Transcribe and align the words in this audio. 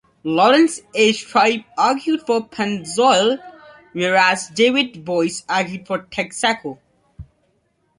Laurence 0.23 0.81
H. 0.95 1.27
Tribe 1.27 1.61
argued 1.77 2.23
for 2.25 2.43
Pennzoil, 2.47 3.37
whereas 3.93 4.47
David 4.47 5.05
Boies 5.05 5.43
argued 5.47 5.85
for 5.85 5.99
Texaco. 6.05 6.79